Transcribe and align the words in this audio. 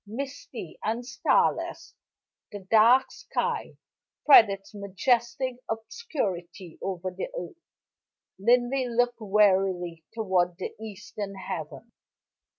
Misty 0.07 0.79
and 0.83 1.05
starless, 1.05 1.93
the 2.51 2.61
dark 2.71 3.11
sky 3.11 3.77
spread 4.23 4.49
its 4.49 4.73
majestic 4.73 5.57
obscurity 5.69 6.79
over 6.81 7.11
the 7.11 7.27
earth. 7.37 7.61
Linley 8.39 8.87
looked 8.89 9.21
wearily 9.21 10.03
toward 10.11 10.57
the 10.57 10.73
eastern 10.79 11.35
heaven. 11.35 11.91